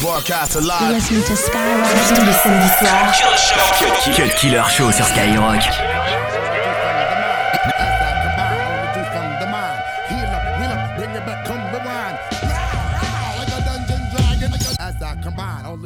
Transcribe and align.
Broadcast 0.00 0.56
alive. 0.56 0.94
Listening 0.94 1.22
to 1.24 1.36
Skyrock 1.36 1.88
tous 2.08 2.24
les 2.24 2.32
samedis 2.32 2.70
soirs. 2.78 3.12
Cut 4.16 4.34
Killer 4.36 4.64
Show 4.70 4.90
sur 4.90 5.04
Skyrock. 5.04 5.60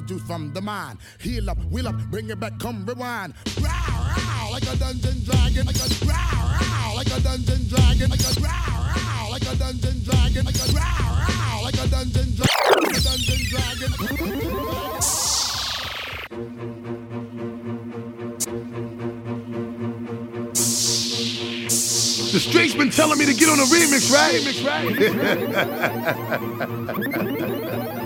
juice 0.07 0.23
from 0.23 0.53
the 0.53 0.61
mind. 0.61 0.99
Heal 1.19 1.51
up, 1.51 1.59
wheel 1.71 1.89
up, 1.89 1.97
bring 2.11 2.31
it 2.31 2.39
back, 2.39 2.59
come 2.59 2.85
rewind. 2.87 3.35
Row, 3.59 3.65
row, 3.65 4.51
like 4.51 4.63
a 4.65 4.77
dungeon 4.77 5.25
dragon. 5.25 5.67
Like 5.67 5.77
a 5.77 5.89
row, 6.05 6.15
row, 6.61 6.95
like 6.97 7.07
a 7.07 7.21
dungeon 7.21 7.69
dragon. 7.69 8.11
Like 8.11 8.21
a 8.21 8.41
row, 8.41 8.51
row, 8.95 9.31
like 9.31 9.43
a 9.43 9.57
dungeon 9.57 10.03
dragon. 10.05 10.45
Like 10.45 10.57
a 10.57 10.73
row, 10.73 10.83
row, 11.25 11.54
like 11.65 11.75
a 11.77 11.89
dungeon 11.89 12.29
dragon. 12.37 12.83
Like 12.83 12.97
a 12.97 13.01
dungeon 13.01 13.41
dragon. 13.49 13.91
The 22.33 22.41
streets 22.41 22.75
been 22.75 22.91
telling 22.91 23.19
me 23.19 23.25
to 23.27 23.33
get 23.33 23.49
on 23.49 23.59
a 23.61 23.65
remix, 23.65 24.13
right? 24.13 24.45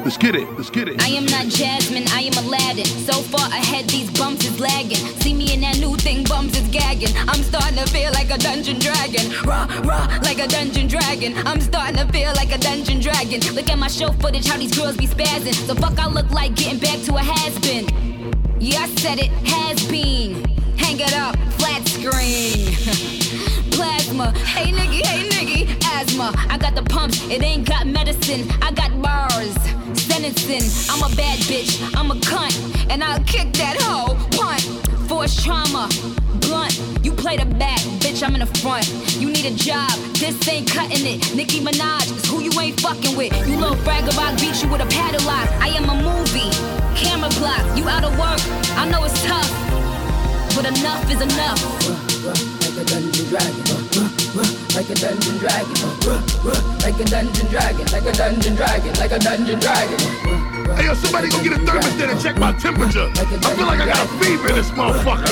Let's 0.05 0.17
get 0.19 0.37
it. 0.37 0.49
Let's 0.53 0.71
get 0.71 0.89
it. 0.89 1.03
I 1.03 1.09
am 1.09 1.27
not 1.27 1.47
Jasmine, 1.49 2.07
I 2.09 2.31
am 2.31 2.45
Aladdin. 2.45 2.85
So 2.87 3.23
far 3.23 3.49
ahead, 3.49 3.89
these 3.91 4.11
bumps 4.17 4.45
is 4.45 4.48
lagging. 4.59 5.05
See 5.21 5.35
me 5.35 5.55
in 5.55 5.61
that 5.61 5.79
new 5.79 5.97
thing, 5.97 6.25
bums 6.25 6.57
is 6.57 6.69
gagging. 6.69 7.15
I'm 7.29 7.43
starting 7.43 7.79
to 7.79 7.87
feel 7.87 8.11
like 8.13 8.31
a 8.31 8.39
dungeon 8.39 8.79
dragon. 8.79 9.33
Raw, 9.45 9.67
raw, 9.85 10.07
like 10.23 10.39
a 10.39 10.49
dungeon 10.49 10.87
dragon. 10.87 11.35
I'm 11.47 11.61
starting 11.61 11.97
to 11.97 12.07
feel 12.13 12.33
like 12.35 12.53
a 12.53 12.59
dungeon 12.59 13.01
dragon. 13.01 13.41
Look 13.55 13.69
at 13.71 13.79
my 13.79 13.89
show 13.89 14.13
footage, 14.13 14.47
how 14.47 14.59
these 14.59 14.77
girls 14.77 14.97
be 14.97 15.07
spazzing. 15.07 15.55
So 15.67 15.75
fuck, 15.75 15.99
I 15.99 16.09
look 16.09 16.31
like 16.31 16.55
getting 16.55 16.79
back 16.79 17.01
to 17.07 17.15
a 17.17 17.21
has 17.23 17.59
been. 17.61 17.87
Yeah, 18.61 18.81
I 18.81 18.89
said 18.97 19.19
it, 19.19 19.31
has 19.47 19.87
been. 19.87 20.45
Hang 20.77 20.99
it 21.01 21.15
up, 21.15 21.37
flat 21.59 21.87
screen. 21.87 22.75
Plasma, 23.71 24.33
hey 24.39 24.73
nigga, 24.73 25.07
hey 25.07 25.29
nigga, 25.29 25.85
asthma. 25.95 26.33
I 26.49 26.59
got 26.59 26.75
the 26.75 26.83
pumps, 26.83 27.23
it 27.31 27.43
ain't 27.43 27.69
got 27.69 27.87
medicine. 27.87 28.49
I 28.63 28.73
got 28.73 28.91
bars, 29.01 29.57
sentencing. 30.19 30.93
I'm 30.93 31.03
a 31.11 31.15
bad 31.15 31.39
bitch, 31.41 31.81
I'm 31.97 32.11
a 32.11 32.15
cunt, 32.15 32.91
and 32.91 33.03
I'll 33.03 33.23
kick 33.25 33.53
that 33.55 33.77
hoe. 33.81 34.15
Punt, 34.37 34.63
force 35.09 35.43
trauma, 35.43 35.89
blunt. 36.41 36.81
You 37.03 37.13
play 37.13 37.37
the 37.37 37.47
back, 37.47 37.79
bitch, 38.03 38.27
I'm 38.27 38.35
in 38.35 38.41
the 38.41 38.53
front. 38.61 38.89
You 39.19 39.31
need 39.31 39.47
a 39.47 39.55
job, 39.55 39.91
this 40.19 40.37
ain't 40.49 40.71
cutting 40.71 41.07
it. 41.07 41.35
Nicki 41.35 41.61
Minaj 41.61 42.11
is 42.17 42.25
who 42.29 42.43
you 42.43 42.51
ain't 42.61 42.81
fucking 42.81 43.17
with. 43.17 43.33
You 43.49 43.57
little 43.57 43.77
bragger, 43.85 44.13
I 44.19 44.35
beat 44.37 44.63
you 44.63 44.69
with 44.71 44.81
a 44.81 44.87
padlock. 44.87 45.49
I 45.61 45.69
am 45.79 45.89
a 45.89 45.95
movie, 45.95 46.51
camera 46.97 47.31
block. 47.39 47.63
You 47.77 47.89
out 47.89 48.05
of 48.05 48.13
work, 48.19 48.41
I 48.77 48.89
know 48.91 49.05
it's 49.05 49.23
tough, 49.23 49.51
but 50.57 50.67
enough 50.67 51.11
is 51.11 51.21
enough. 51.21 52.18
Like 52.29 52.77
a 52.77 52.85
dungeon 52.85 53.27
dragon, 53.29 53.65
like 54.75 54.91
a 54.91 54.95
dungeon 54.95 55.39
dragon, 55.39 55.77
like 56.83 57.01
a 57.01 57.05
dungeon 57.05 57.47
dragon, 57.49 57.87
like 57.93 58.05
a 58.05 58.13
dungeon 58.13 58.55
dragon, 58.55 58.93
like 58.95 59.13
a 59.13 59.19
dungeon 59.19 59.59
dragon. 59.61 59.99
Hey, 60.77 60.85
yo, 60.85 60.95
somebody 60.95 61.31
go 61.31 61.43
get 61.43 61.53
a 61.53 61.57
thermostat 61.57 62.11
and 62.11 62.21
check 62.21 62.37
my 62.39 62.53
temperature. 62.53 63.09
I 63.17 63.25
feel 63.57 63.67
like 63.67 63.81
I 63.81 63.87
got 63.87 64.05
a 64.05 64.09
fever 64.23 64.49
in 64.51 64.55
this 64.57 64.71
motherfucker. 64.71 65.25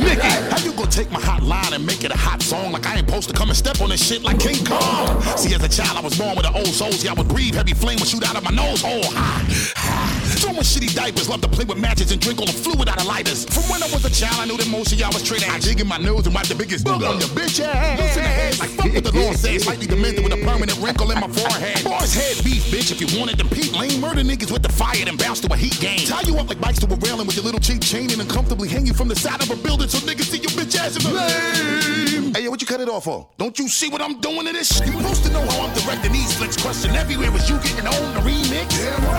Nicky, 0.00 0.20
how 0.22 0.58
you 0.64 0.72
gonna 0.72 0.90
take 0.90 1.10
my 1.10 1.20
hot 1.20 1.42
line 1.42 1.74
and 1.74 1.84
make 1.84 2.02
it 2.02 2.10
a 2.10 2.16
hot 2.16 2.42
song 2.42 2.72
like 2.72 2.86
I 2.86 2.96
ain't 2.96 3.06
supposed 3.08 3.28
to 3.28 3.34
come 3.34 3.50
and 3.50 3.56
step 3.56 3.80
on 3.82 3.90
this 3.90 4.04
shit 4.04 4.22
like 4.22 4.38
King 4.40 4.64
Kong? 4.64 5.20
See, 5.36 5.54
as 5.54 5.62
a 5.62 5.68
child, 5.68 5.98
I 5.98 6.00
was 6.00 6.18
born 6.18 6.36
with 6.36 6.46
an 6.46 6.54
old 6.56 6.68
soul. 6.68 6.92
See, 6.92 7.08
I 7.08 7.12
would 7.12 7.28
breathe, 7.28 7.54
heavy 7.54 7.74
flame 7.74 7.98
would 7.98 8.08
shoot 8.08 8.26
out 8.26 8.36
of 8.36 8.42
my 8.42 8.50
nose 8.50 8.82
oh, 8.84 9.02
hole. 9.02 10.19
Throwing 10.40 10.56
shitty 10.64 10.94
diapers, 10.94 11.28
love 11.28 11.42
to 11.42 11.48
play 11.48 11.64
with 11.64 11.76
matches 11.76 12.12
and 12.12 12.20
drink 12.20 12.40
all 12.40 12.46
the 12.46 12.56
fluid 12.56 12.88
out 12.88 12.98
of 12.98 13.06
lighters. 13.06 13.44
From 13.44 13.62
when 13.68 13.82
I 13.82 13.88
was 13.92 14.04
a 14.06 14.10
child, 14.10 14.40
I 14.40 14.46
knew 14.46 14.56
that 14.56 14.68
most 14.68 14.90
of 14.90 14.98
y'all 14.98 15.12
was 15.12 15.22
straight 15.22 15.46
ass. 15.46 15.64
Digging 15.64 15.86
my 15.86 15.98
nose 15.98 16.24
and 16.24 16.34
wipe 16.34 16.48
the 16.48 16.54
biggest 16.54 16.86
booger 16.86 17.12
on 17.12 17.20
your 17.20 17.28
bitch 17.36 17.60
ass. 17.60 18.00
Loosen 18.00 18.22
the 18.22 18.28
head 18.28 18.58
like 18.58 18.70
fuck 18.70 18.88
what 18.94 19.04
the 19.04 19.12
law 19.12 19.32
says. 19.32 19.64
Slightly 19.64 19.86
demented 19.86 20.24
with 20.24 20.32
a 20.32 20.40
permanent 20.40 20.80
wrinkle 20.80 21.10
in 21.10 21.20
my 21.20 21.28
forehead. 21.28 21.84
Boys 21.84 22.14
head 22.16 22.42
beef, 22.42 22.64
bitch. 22.72 22.88
If 22.90 23.04
you 23.04 23.20
wanted 23.20 23.38
to 23.38 23.44
peep, 23.52 23.76
lame 23.76 24.00
murder 24.00 24.22
niggas 24.22 24.50
with 24.50 24.62
the 24.62 24.72
fire 24.72 25.04
and 25.06 25.18
bounce 25.18 25.40
to 25.40 25.52
a 25.52 25.56
heat 25.56 25.78
game. 25.78 26.08
Tie 26.08 26.24
you 26.24 26.38
up 26.38 26.48
like 26.48 26.60
bikes 26.60 26.80
to 26.80 26.88
a 26.88 26.96
railing 27.04 27.26
with 27.26 27.36
your 27.36 27.44
little 27.44 27.60
cheap 27.60 27.82
chain 27.82 28.10
and 28.10 28.20
uncomfortably 28.22 28.68
hang 28.68 28.86
you 28.86 28.94
from 28.94 29.08
the 29.08 29.16
side 29.16 29.42
of 29.42 29.50
a 29.50 29.56
building 29.56 29.88
so 29.88 29.98
niggas 30.08 30.32
see 30.32 30.40
your 30.40 30.56
bitch 30.56 30.72
ass 30.80 30.96
in 30.96 31.04
the 31.04 31.12
lame. 31.12 32.32
Hey, 32.32 32.44
yo, 32.44 32.50
what 32.50 32.62
you 32.62 32.66
cut 32.66 32.80
it 32.80 32.88
off 32.88 33.04
for? 33.04 33.28
Don't 33.36 33.58
you 33.58 33.68
see 33.68 33.90
what 33.90 34.00
I'm 34.00 34.20
doing 34.20 34.46
to 34.46 34.52
this? 34.52 34.72
Shit? 34.72 34.86
You 34.86 34.96
supposed 35.00 35.24
to 35.24 35.32
know 35.32 35.44
how 35.52 35.66
I'm 35.66 35.74
directing 35.74 36.12
these 36.12 36.32
flicks. 36.32 36.56
Question 36.56 36.96
everywhere 36.96 37.30
was 37.30 37.50
you 37.50 37.58
getting 37.58 37.86
on 37.86 38.14
the 38.14 38.20
remix? 38.24 38.70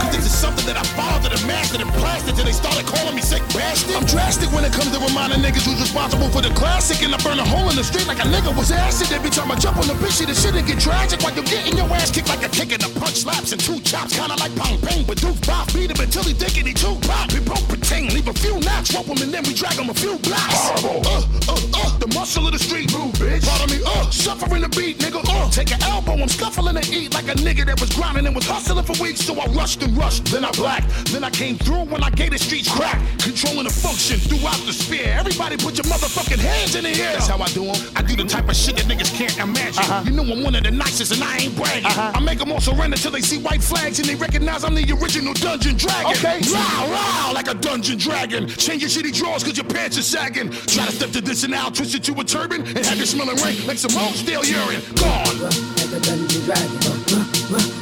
Cause 0.01 0.15
this 0.15 0.25
is 0.25 0.33
something 0.33 0.65
that 0.65 0.77
I 0.77 0.83
fathered 1.11 1.35
and 1.35 1.45
mastered 1.47 1.81
and 1.81 1.91
plastered 1.99 2.35
till 2.35 2.45
they 2.45 2.55
started 2.55 2.85
calling 2.87 3.15
me 3.15 3.21
sick 3.21 3.43
bastard. 3.51 3.95
I'm 3.95 4.07
drastic 4.07 4.47
when 4.55 4.63
it 4.63 4.71
comes 4.71 4.91
to 4.95 4.99
reminding 5.03 5.43
niggas 5.43 5.67
who's 5.67 5.79
responsible 5.79 6.29
for 6.31 6.41
the 6.41 6.53
classic. 6.55 7.03
And 7.03 7.11
I 7.13 7.19
burn 7.19 7.39
a 7.39 7.43
hole 7.43 7.67
in 7.69 7.75
the 7.75 7.83
street 7.83 8.07
like 8.07 8.19
a 8.19 8.27
nigga 8.31 8.55
was 8.55 8.71
acid. 8.71 9.11
Every 9.11 9.29
time 9.29 9.51
I 9.51 9.55
jump 9.59 9.77
on 9.77 9.87
the 9.87 9.97
bitch, 9.99 10.23
the 10.23 10.33
shit 10.33 10.55
and 10.55 10.65
get 10.65 10.79
tragic. 10.79 11.19
While 11.21 11.35
you're 11.35 11.51
getting 11.51 11.75
your 11.75 11.89
ass 11.91 12.11
kicked 12.11 12.29
like 12.29 12.43
a 12.47 12.49
kick 12.49 12.71
and 12.71 12.83
a 12.83 12.89
punch 12.99 13.17
slaps 13.27 13.51
and 13.51 13.59
two 13.59 13.79
chops. 13.81 14.15
Kinda 14.15 14.35
like 14.39 14.55
Pong 14.55 14.79
Ping, 14.79 15.03
but 15.03 15.17
Doof 15.17 15.35
Bop 15.47 15.67
beat 15.73 15.91
him 15.91 15.99
until 15.99 16.23
he 16.23 16.33
think 16.33 16.55
he 16.55 16.73
too 16.73 16.95
pop. 17.07 17.31
We 17.33 17.39
broke 17.41 17.67
pretend, 17.67 18.13
leave 18.13 18.27
a 18.27 18.33
few 18.33 18.59
knocks, 18.59 18.93
rope 18.95 19.07
him 19.11 19.19
and 19.21 19.31
then 19.33 19.43
we 19.43 19.53
drag 19.53 19.75
him 19.75 19.89
a 19.89 19.93
few 19.93 20.15
blocks. 20.23 20.59
Horrible. 20.79 21.03
Uh, 21.05 21.51
uh, 21.51 21.79
uh, 21.81 21.97
the 21.99 22.07
muscle 22.15 22.45
of 22.47 22.53
the 22.53 22.59
street, 22.59 22.91
move, 22.95 23.13
bitch. 23.19 23.43
Pardon 23.43 23.69
me, 23.75 23.83
uh, 23.85 24.09
suffering 24.09 24.61
the 24.61 24.69
beat, 24.69 24.99
nigga, 24.99 25.19
uh. 25.27 25.49
Take 25.49 25.71
an 25.71 25.81
elbow, 25.83 26.13
I'm 26.13 26.29
scuffling 26.29 26.79
to 26.79 26.85
eat 26.93 27.13
like 27.13 27.27
a 27.27 27.35
nigga 27.35 27.65
that 27.65 27.79
was 27.79 27.89
grinding 27.91 28.25
and 28.25 28.35
was 28.35 28.45
hustling 28.45 28.85
for 28.85 28.95
weeks. 29.03 29.21
So 29.21 29.39
I 29.39 29.45
rushed 29.51 29.81
and 29.83 29.95
rushed, 29.97 30.25
then 30.25 30.45
I 30.45 30.51
blacked, 30.51 31.00
then 31.07 31.23
I 31.23 31.29
came 31.29 31.57
through 31.57 31.85
when 31.85 32.03
I 32.03 32.09
gave 32.09 32.31
the 32.31 32.37
streets 32.37 32.69
crack. 32.71 32.99
Controlling 33.19 33.65
the 33.65 33.73
function 33.73 34.17
throughout 34.19 34.57
the 34.65 34.73
sphere. 34.73 35.13
Everybody 35.17 35.57
put 35.57 35.75
your 35.77 35.85
motherfucking 35.85 36.39
hands 36.39 36.75
in 36.75 36.83
the 36.83 36.89
air. 36.89 37.13
That's 37.13 37.27
how 37.27 37.37
I 37.37 37.47
do 37.49 37.65
'em. 37.65 37.75
I 37.95 38.01
do 38.01 38.15
the 38.15 38.25
type 38.25 38.49
of 38.49 38.55
shit 38.55 38.77
that 38.77 38.85
niggas 38.85 39.13
can't 39.13 39.37
imagine. 39.37 39.83
Uh-huh. 39.83 40.03
You 40.05 40.11
know 40.11 40.23
I'm 40.23 40.43
one 40.43 40.55
of 40.55 40.63
the 40.63 40.71
nicest 40.71 41.11
and 41.13 41.23
I 41.23 41.37
ain't 41.37 41.55
bragging. 41.55 41.85
Uh-huh. 41.85 42.11
I 42.15 42.19
make 42.19 42.39
them 42.39 42.51
all 42.51 42.61
surrender 42.61 42.97
till 42.97 43.11
they 43.11 43.21
see 43.21 43.37
white 43.37 43.61
flags 43.63 43.99
and 43.99 44.07
they 44.07 44.15
recognize 44.15 44.63
I'm 44.63 44.75
the 44.75 44.85
original 45.01 45.33
dungeon 45.33 45.77
dragon. 45.77 46.11
Okay. 46.11 46.39
Row, 46.51 46.87
row, 46.91 47.31
like 47.33 47.47
a 47.47 47.55
dungeon 47.55 47.97
dragon. 47.97 48.47
Change 48.47 48.81
your 48.81 48.89
shitty 48.89 49.13
drawers 49.13 49.43
cause 49.43 49.57
your 49.57 49.65
pants 49.65 49.97
are 49.97 50.03
sagging. 50.03 50.49
Try 50.51 50.85
to 50.85 50.91
step 50.91 51.11
to 51.11 51.21
this 51.21 51.43
and 51.43 51.51
now, 51.51 51.69
twist 51.69 51.95
it 51.95 52.03
to 52.05 52.19
a 52.19 52.23
turban 52.23 52.61
and 52.61 52.85
have 52.85 52.97
you 52.97 53.05
smelling 53.05 53.37
rank 53.37 53.65
like 53.67 53.77
some 53.77 53.95
old 54.01 54.15
stale 54.15 54.43
urine. 54.45 54.81
Gone. 54.95 55.70
Like 55.91 55.99
a 55.99 56.05
dungeon 56.05 56.41
dragon, 56.45 56.79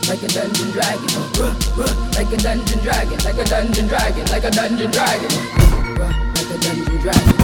like 0.10 0.24
a 0.24 0.28
dungeon 0.28 0.72
dragon, 0.72 1.14
like 2.18 2.34
a 2.34 2.38
dungeon 2.38 2.80
dragon, 2.82 3.20
like 3.24 3.38
a 3.38 3.46
dungeon 3.46 3.88
dragon, 3.88 4.26
like 4.26 4.44
a 4.44 4.50
dungeon 4.50 4.90
dragon, 4.90 5.30
like 6.34 6.50
a 6.50 6.58
dungeon 6.58 6.98
dragon, 7.02 7.38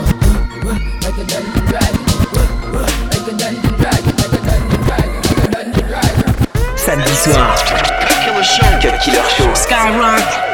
like 1.03 1.17
a 1.17 1.25
dungeon 1.29 1.65
dragon, 1.69 2.01
like 3.13 3.27
a 3.27 3.37
dungeon 3.37 3.75
dragon, 3.77 4.15
like 4.17 4.25
a 4.25 4.41
dungeon 4.41 4.81
dragon, 4.85 5.21
like 5.21 5.37
a 5.37 5.51
dungeon 5.51 5.85
dragon. 5.85 6.33
Samedi 6.77 7.13
soir. 7.13 7.53
Cut 8.81 8.99
Killer 9.03 9.29
Show. 9.29 9.53
Skyrock. 9.53 10.44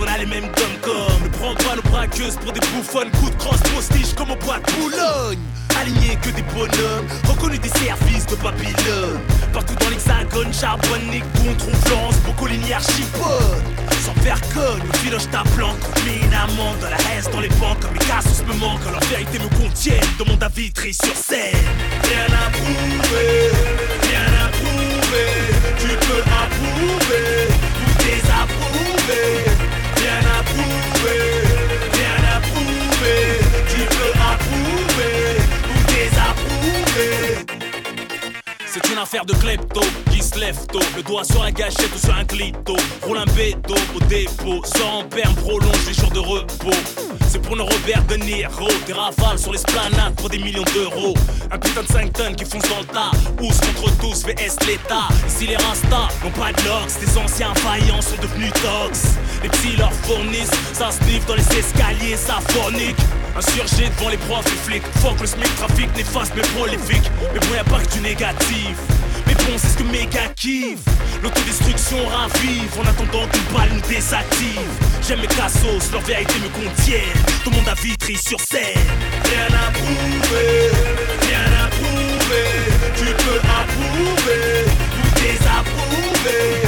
On 0.00 0.06
a 0.06 0.18
les 0.18 0.26
mêmes 0.26 0.50
comme 0.52 0.76
comme. 0.82 1.22
Ne 1.22 1.28
prends 1.28 1.54
pas 1.54 1.76
nos 1.76 1.82
braqueuses 1.82 2.36
pour 2.36 2.52
des 2.52 2.60
bouffonnes, 2.60 3.10
coups 3.12 3.32
de 3.32 3.36
crosse, 3.36 3.60
postiche 3.74 4.14
comme 4.14 4.30
au 4.30 4.36
bois 4.36 4.58
de 4.58 4.72
Boulogne. 4.72 5.38
alignés 5.80 6.16
que 6.22 6.30
des 6.30 6.42
bonhommes, 6.42 7.06
reconnus 7.28 7.60
des 7.60 7.68
services 7.68 8.26
de 8.26 8.36
Babylone. 8.36 9.20
Partout 9.52 9.74
dans 9.80 9.90
l'hexagone, 9.90 10.52
charbonne, 10.52 11.22
on 11.48 11.54
trouve 11.54 11.74
Florence, 11.84 12.16
Boccolini, 12.26 12.72
Archipode. 12.72 13.62
Sans 14.04 14.14
conne, 14.54 14.82
le 14.86 14.98
filoche 14.98 15.28
ta 15.30 15.42
planque, 15.56 15.78
une 16.06 16.34
amende 16.34 16.78
dans 16.80 16.90
la 16.90 16.96
haine 16.96 17.24
dans 17.32 17.40
les 17.40 17.48
banques, 17.48 17.82
mes 17.92 17.98
cassos 17.98 18.44
me 18.46 18.54
manquent, 18.54 18.84
leur 18.90 19.00
vérité 19.04 19.38
me 19.38 19.48
contiennent, 19.56 20.00
demande 20.18 20.42
à 20.42 20.48
vitrer 20.48 20.92
sur 20.92 21.14
scène. 21.14 21.54
Rien 22.04 22.26
à 22.26 22.50
prouver, 22.50 23.50
rien 24.02 24.28
à 24.44 24.48
prouver, 24.48 25.28
tu 25.78 25.88
peux 26.06 26.22
approuver 26.22 27.48
ou 27.82 28.02
désapprouver, 28.02 28.55
rien 29.08 29.55
Affaire 38.98 39.26
de 39.26 39.34
klepto 39.34 39.82
qui 40.10 40.22
se 40.22 40.38
lève 40.38 40.58
tôt. 40.72 40.80
Le 40.96 41.02
doigt 41.02 41.22
sur 41.22 41.42
la 41.42 41.52
gâchette 41.52 41.94
ou 41.94 41.98
sur 41.98 42.14
un 42.14 42.24
clito. 42.24 42.76
Roule 43.02 43.18
un 43.18 43.26
bédo 43.34 43.74
au 43.94 44.00
dépôt. 44.06 44.62
Sans 44.64 45.04
perme, 45.04 45.34
prolonge 45.34 45.86
les 45.86 45.92
jours 45.92 46.10
de 46.10 46.18
repos. 46.18 46.70
C'est 47.28 47.40
pour 47.40 47.56
nos 47.56 47.64
Robert 47.64 48.02
De 48.08 48.16
Niro. 48.16 48.68
Des 48.86 48.94
rafales 48.94 49.38
sur 49.38 49.52
l'esplanade 49.52 50.14
pour 50.16 50.30
des 50.30 50.38
millions 50.38 50.64
d'euros. 50.74 51.14
Un 51.50 51.58
putain 51.58 51.82
de 51.82 51.88
5 51.88 52.12
tonnes 52.14 52.36
qui 52.36 52.46
fonce 52.46 52.68
dans 52.70 52.78
le 52.78 52.86
tas. 52.86 53.10
Ous 53.42 53.50
contre 53.80 53.98
tous, 53.98 54.24
VS 54.24 54.66
l'État. 54.66 55.08
Ici 55.28 55.46
les 55.46 55.56
rastas 55.56 56.08
n'ont 56.24 56.30
pas 56.30 56.52
de 56.52 56.62
lox. 56.66 56.98
Des 56.98 57.18
anciens 57.18 57.54
faillants 57.56 58.00
sont 58.00 58.20
devenus 58.22 58.52
tox. 58.54 59.16
Les 59.42 59.48
petits 59.50 59.76
leur 59.76 59.92
fournissent. 59.92 60.50
Ça 60.72 60.90
sniffe 60.90 61.26
dans 61.26 61.36
les 61.36 61.58
escaliers, 61.58 62.16
ça 62.16 62.38
fornique. 62.48 62.96
Insurgé 63.36 63.90
devant 63.96 64.08
les 64.10 64.16
profs 64.16 64.46
et 64.46 64.70
flics. 64.70 64.82
Fuck 65.00 65.20
le 65.20 65.26
SMIC, 65.26 65.56
trafic 65.56 65.96
néfaste 65.96 66.32
mais 66.34 66.42
prolifique. 66.42 67.10
Mais 67.32 67.40
bon, 67.40 67.54
y'a 67.54 67.64
pas 67.64 67.80
que 67.80 67.92
du 67.92 68.00
négatif. 68.00 68.76
Mais 69.26 69.34
bon, 69.34 69.52
c'est 69.56 69.68
ce 69.68 69.78
que 69.78 69.82
mes 69.84 70.06
gars 70.06 70.28
kiffent. 70.34 70.80
L'autodestruction 71.22 72.06
ravive 72.06 72.70
en 72.78 72.88
attendant 72.88 73.26
qu'une 73.28 73.56
balle 73.56 73.70
nous 73.72 73.88
désactive. 73.88 74.70
J'aime 75.06 75.20
mes 75.20 75.26
cassos, 75.26 75.90
leur 75.92 76.02
vérité 76.02 76.34
me 76.42 76.48
contiennent. 76.48 77.22
Tout 77.44 77.50
le 77.50 77.56
monde 77.56 77.68
a 77.68 77.74
vitri 77.74 78.16
sur 78.16 78.40
scène. 78.40 78.88
Rien 79.24 79.46
à 79.46 79.70
prouver, 79.72 80.70
rien. 81.22 81.56
Tu 82.96 83.04
peux 83.04 83.38
approuver 83.38 84.64
ou 84.64 85.20
désapprouver. 85.20 86.62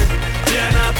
Rien 0.45 0.69
à 0.87 0.93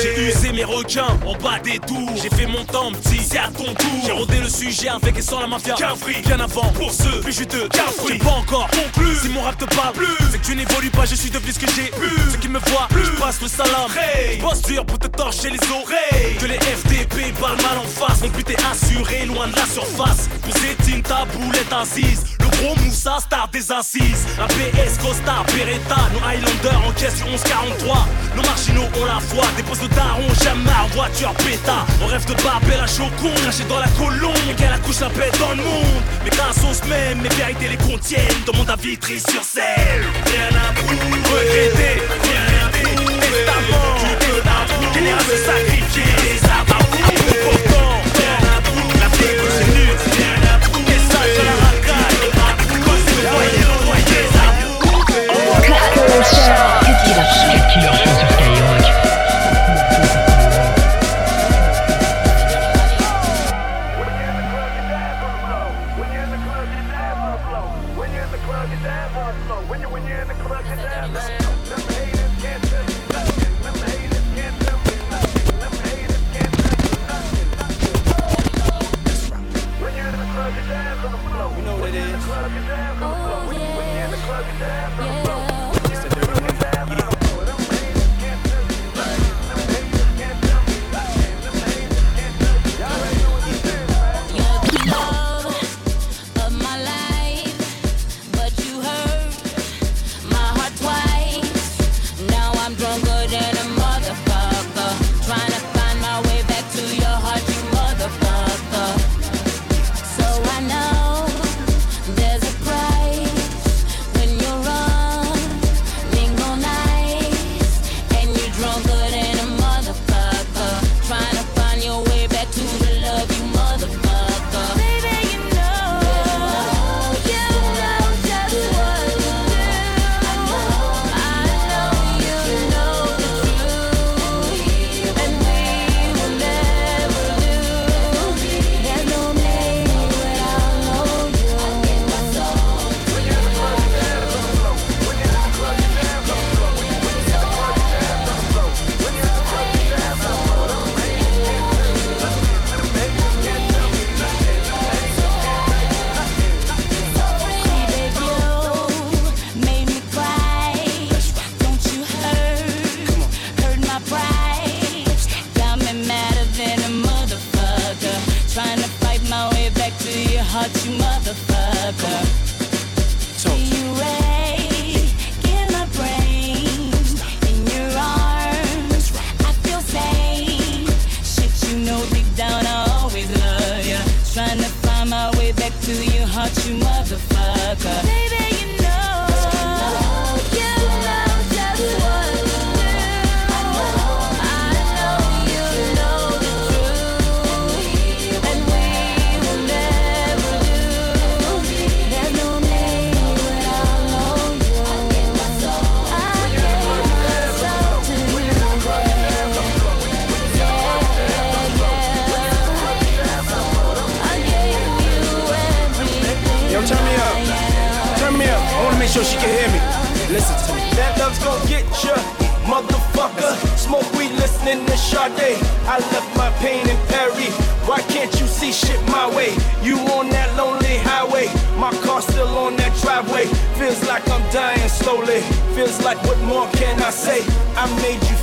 J'ai 0.00 0.28
usé 0.28 0.52
mes 0.52 0.64
requins 0.64 1.18
en 1.26 1.32
bas 1.42 1.58
des 1.62 1.78
tours. 1.78 2.10
J'ai 2.22 2.28
fait 2.30 2.46
mon 2.46 2.64
temps 2.64 2.92
petit, 2.92 3.22
c'est 3.22 3.38
à 3.38 3.48
ton 3.48 3.64
tour. 3.74 4.00
J'ai 4.04 4.12
rodé 4.12 4.38
le 4.38 4.48
sujet 4.48 4.88
avec 4.88 5.18
et 5.18 5.22
sans 5.22 5.40
la 5.40 5.46
mafia. 5.46 5.74
Qu'un 5.74 5.96
fric, 5.96 6.26
bien 6.26 6.38
avant. 6.40 6.68
Pour 6.72 6.92
ceux, 6.92 7.20
plus 7.20 7.32
juteux, 7.32 7.68
qu'un. 7.68 7.84
J'ai 8.08 8.18
pas 8.18 8.30
encore 8.30 8.68
conclu. 8.68 9.16
Si 9.20 9.28
mon 9.30 9.42
rap 9.42 9.56
te 9.58 9.64
parle 9.74 9.94
plus, 9.94 10.06
c'est 10.30 10.38
que 10.40 10.46
tu 10.46 10.54
n'évolues 10.54 10.90
pas, 10.90 11.04
je 11.04 11.14
suis 11.14 11.30
devenu 11.30 11.52
ce 11.52 11.58
que 11.58 11.66
j'ai 11.66 11.90
plus. 11.90 12.30
Ceux 12.32 12.38
qui 12.38 12.48
me 12.48 12.58
voient, 12.58 12.86
plus. 12.90 13.04
je 13.04 13.10
passe 13.12 13.40
le 13.40 13.48
salam. 13.48 13.90
Hey. 13.96 14.38
Bosse 14.38 14.62
dur 14.62 14.84
pour 14.84 14.98
te 14.98 15.08
torcher 15.08 15.50
les 15.50 15.60
oreilles. 15.70 16.36
Que 16.38 16.46
les 16.46 16.58
FDP 16.58 17.32
parlent 17.40 17.62
mal 17.62 17.78
en 17.78 17.84
face. 17.84 18.22
Mon 18.22 18.28
but 18.28 18.48
est 18.50 18.64
assuré, 18.70 19.26
loin 19.26 19.48
de 19.48 19.56
la 19.56 19.66
surface. 19.66 20.28
Pour 20.42 20.54
Zétine, 20.58 21.02
ta 21.02 21.24
boulette 21.26 21.72
assise. 21.72 22.24
Le 22.40 22.47
gros 22.58 22.74
Moussa, 22.76 23.18
star 23.20 23.48
des 23.48 23.70
assises. 23.72 24.26
Un 24.38 24.46
PS, 24.46 24.98
Costa, 24.98 25.44
Beretta. 25.52 25.96
Nos 26.12 26.22
Highlanders 26.26 26.86
en 26.86 26.92
caisse 26.92 27.16
du 27.16 27.24
1143. 27.24 28.06
Nos 28.36 28.42
marginaux 28.42 28.88
ont 29.00 29.04
la 29.04 29.20
foi. 29.20 29.44
Des 29.56 29.62
postes 29.62 29.82
de 29.82 29.88
daron, 29.94 30.28
jamais 30.42 30.70
en 30.82 30.88
voiture 30.94 31.32
péta. 31.34 31.86
On 32.02 32.06
rêve 32.06 32.24
de 32.26 32.34
Babel 32.42 32.80
à 32.82 32.86
Chocon. 32.86 33.32
Caché 33.44 33.64
dans 33.68 33.80
la 33.80 33.88
colombe. 33.88 34.34
Qu'elle 34.56 34.72
accouche 34.72 35.00
la 35.00 35.10
paix 35.10 35.30
dans 35.38 35.50
le 35.50 35.62
monde. 35.62 36.02
Mes 36.24 36.30
cassos 36.30 36.84
même, 36.88 37.22
mes 37.22 37.28
vérités 37.30 37.68
les 37.68 37.76
contiennent. 37.76 38.42
Dans 38.46 38.54
mon 38.54 38.64
triste 38.64 39.30
sur 39.30 39.42
scène. 39.42 40.04
Rien 40.26 40.50
à 40.56 40.72
prouver. 40.74 40.98
Regretter, 40.98 42.02
rien 42.24 42.46
à 42.64 42.68
prouver. 42.70 43.20
Testament, 43.20 44.22
approuver. 44.62 44.94
Génération 44.94 45.36
sacrifiée. 45.46 46.47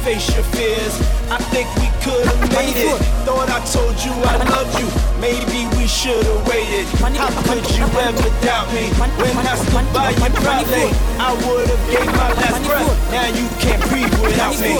Face 0.06 0.36
your 0.36 0.46
fears. 0.54 0.94
I 1.34 1.42
think 1.50 1.66
we 1.82 1.90
could 2.06 2.26
have 2.30 2.42
made 2.54 2.78
it. 2.78 2.94
Thought 3.26 3.50
I 3.50 3.58
told 3.74 3.98
you 4.06 4.14
I 4.22 4.38
love 4.54 4.70
you. 4.78 4.86
Maybe 5.18 5.66
we 5.76 5.88
should 5.88 6.22
have 6.22 6.46
waited. 6.46 6.86
How 7.18 7.34
could 7.42 7.66
you 7.74 7.90
ever 8.06 8.30
doubt 8.46 8.70
me? 8.70 8.86
When 9.02 9.34
I 9.34 9.56
stood 9.58 9.88
by 9.98 10.14
you 10.14 10.30
proudly, 10.46 10.94
I 11.18 11.34
would 11.50 11.66
have 11.74 11.86
gave 11.90 12.06
my 12.22 12.32
last 12.38 12.62
breath. 12.70 12.86
Now 13.10 13.34
you 13.34 13.50
can't 13.58 13.82
breathe 13.90 14.14
without 14.22 14.54
me. 14.62 14.78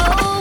Oh, 0.00 0.39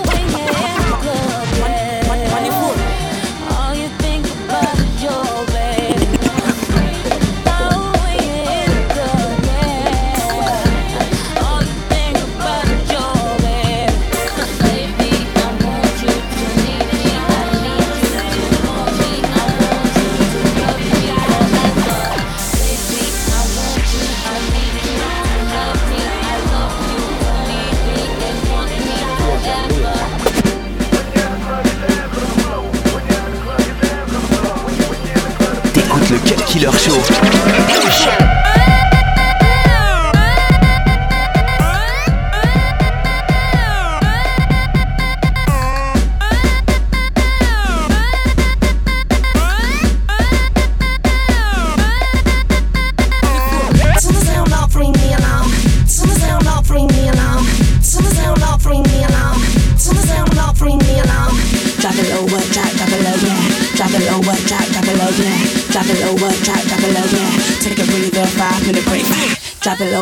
Killer 36.49 36.71
Show. 36.71 38.28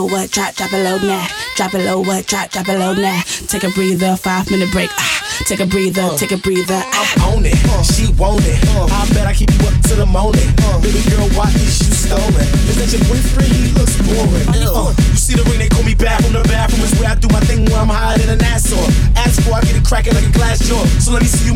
Low, 0.07 0.13
what 0.13 0.31
drop, 0.31 0.55
drop 0.55 0.73
it 0.73 0.83
low, 0.83 0.97
now. 0.97 1.27
Drop 1.55 1.73
it 1.73 1.85
low, 1.85 1.99
what 2.01 2.25
drop, 2.25 2.49
drop 2.51 2.67
it 2.67 2.79
low, 2.79 2.93
now. 2.93 3.21
Take 3.47 3.63
a 3.63 3.69
breather, 3.69 4.15
five 4.15 4.49
minute 4.51 4.71
break. 4.71 4.89
Ah, 4.97 5.13
Take 5.45 5.59
a 5.59 5.65
breather, 5.65 6.09
take 6.17 6.31
a 6.31 6.37
breather. 6.37 6.81
Ah. 6.81 7.13
I'm 7.29 7.37
on 7.37 7.45
it, 7.45 7.55
she 7.85 8.11
want 8.13 8.41
it. 8.45 8.57
I 8.73 9.05
bet 9.13 9.27
I 9.27 9.33
keep 9.33 9.51
you 9.51 9.67
up 9.67 9.75
to 9.91 9.95
the 9.95 10.05
morning. 10.05 10.47
Baby 10.81 11.01
girl, 11.09 11.27
why 11.37 11.49
is 11.53 11.77
you 11.81 11.93
stolen? 11.93 12.47
Is 12.67 12.75
that 12.79 12.89
your 12.89 13.03
boyfriend? 13.05 13.51
He 13.53 13.71
looks 13.77 13.95
boring. 14.01 14.47
Uh, 14.49 14.93
you 14.97 15.19
see 15.19 15.35
the 15.35 15.43
ring, 15.49 15.59
they 15.59 15.69
call 15.69 15.83
me 15.83 15.93
back 15.95 16.21
from 16.23 16.33
the 16.33 16.43
bathroom. 16.47 16.81
Is 16.83 16.93
where 16.99 17.09
I 17.11 17.15
do 17.15 17.27
my 17.29 17.39
thing 17.45 17.65
where 17.65 17.79
I'm 17.79 17.89
higher 17.91 18.17
than 18.17 18.39
an 18.39 18.43
asshole. 18.43 18.87
Ask 19.15 19.41
for, 19.43 19.53
I 19.53 19.61
get 19.61 19.75
it 19.77 19.85
cracking 19.85 20.13
like 20.15 20.25
a 20.25 20.33
glass 20.33 20.59
jaw. 20.65 20.81
So 20.99 21.11
let 21.11 21.21
me 21.21 21.27
see 21.29 21.46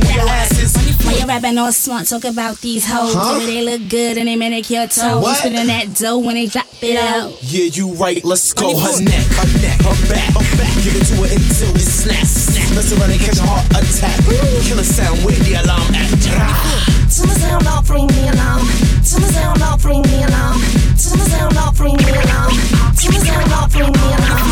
rapping 1.41 1.57
all 1.57 1.71
smart? 1.71 2.07
Talk 2.07 2.25
about 2.25 2.60
these 2.62 2.86
hoes. 2.86 3.13
Huh? 3.13 3.39
Tell 3.39 3.45
they 3.45 3.63
look 3.63 3.89
good 3.89 4.17
and 4.17 4.27
they 4.27 4.36
manicure 4.36 4.88
toes. 4.88 5.21
What? 5.21 5.38
Spinning 5.38 5.67
that 5.67 5.95
dough 5.95 6.19
when 6.19 6.36
they 6.36 6.48
drop 6.48 6.67
it 6.81 6.98
out. 6.98 7.38
Yeah, 7.41 7.65
you 7.65 7.93
right, 7.93 8.24
let's 8.24 8.53
go. 8.53 8.77
Her 8.77 9.01
neck, 9.01 9.25
her 9.38 9.50
neck, 9.62 9.79
her 9.81 9.98
back, 10.10 10.29
her 10.33 10.57
back. 10.57 10.74
Give 10.83 10.95
it 10.95 11.05
to 11.07 11.15
her 11.21 11.29
until 11.29 11.75
it 11.75 11.88
snaps. 11.88 12.51
Snap. 12.51 12.69
Mess 12.75 12.91
around 12.93 13.12
and 13.12 13.21
catch 13.21 13.38
a 13.38 13.45
heart 13.45 13.65
attack. 13.71 14.17
Killer 14.65 14.83
sound 14.83 15.24
with 15.25 15.39
the 15.45 15.62
alarm 15.62 15.95
at. 15.95 17.12
Soon 17.12 17.29
as 17.29 17.43
hell 17.43 17.62
not 17.62 17.86
bring 17.86 18.07
me 18.07 18.29
along. 18.29 18.62
Soon 19.03 19.24
as 19.24 19.36
hell 19.36 19.55
not 19.57 19.81
bring 19.81 20.01
me 20.01 20.24
along. 20.24 20.60
Soon 20.98 21.19
as 21.19 21.33
hell 21.33 21.51
not 21.51 21.75
bring 21.75 21.98
me 21.98 22.12
along. 22.12 22.51
Soon 22.95 23.15
as 23.15 23.24
hell 23.24 23.48
not 23.50 23.71
bring 23.71 23.91
me 23.91 24.07
along. 24.19 24.48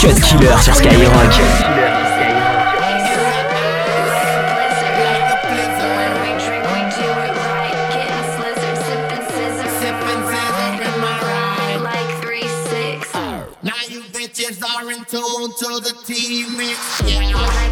Cut 0.00 0.20
Killer 0.22 0.58
sur 0.58 0.74
Skyrock. 0.74 2.11
on 15.42 15.50
to 15.50 15.80
the 15.80 15.92
TV. 16.04 16.70
Yeah. 17.08 17.71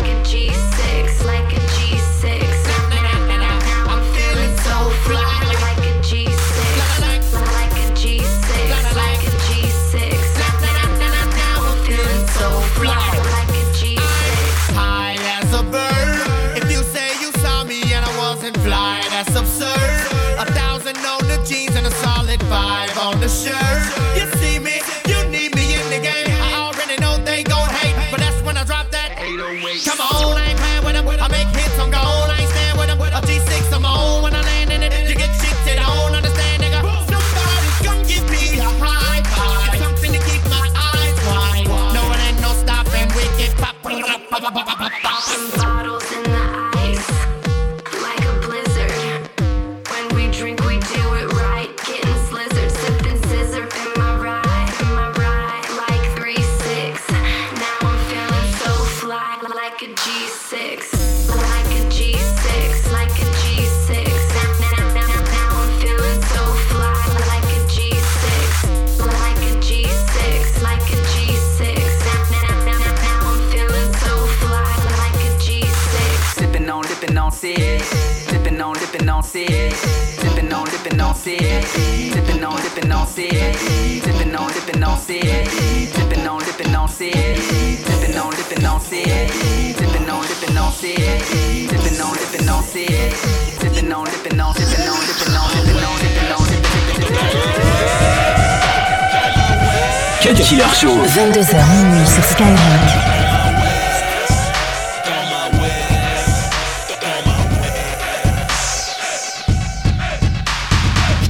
Killer 100.35 100.63
Show. 100.81 100.89
22h 100.89 101.67
minuit 101.75 102.07
sur 102.07 102.25
Skyrock. 102.25 102.57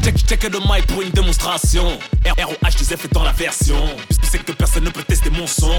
Check, 0.02 0.18
check 0.26 0.42
le 0.44 0.58
mic 0.58 0.86
pour 0.86 1.00
une 1.00 1.10
démonstration. 1.10 1.98
ROH 2.26 2.78
des 2.78 2.92
effets 2.92 3.08
dans 3.12 3.24
la 3.24 3.32
version. 3.32 3.76
Je 4.10 4.26
sais 4.26 4.38
que 4.38 4.52
personne 4.52 4.84
ne 4.84 4.90
peut 4.90 5.02
tester 5.02 5.30
mon 5.30 5.46
son. 5.46 5.72